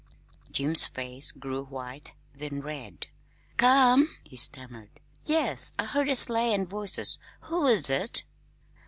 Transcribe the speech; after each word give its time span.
Jim's 0.49 0.87
face 0.87 1.31
grew 1.31 1.63
white, 1.63 2.13
then 2.33 2.59
red. 2.59 3.05
"C 3.59 3.67
ome?" 3.67 4.09
he 4.23 4.35
stammered. 4.35 4.99
"Yes, 5.25 5.73
I 5.77 5.85
heard 5.85 6.09
a 6.09 6.15
sleigh 6.15 6.55
and 6.55 6.67
voices. 6.67 7.19
Who 7.41 7.67
is 7.67 7.87
it?" 7.87 8.23